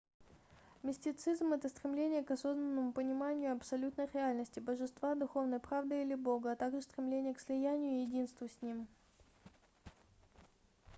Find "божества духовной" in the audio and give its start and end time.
4.59-5.59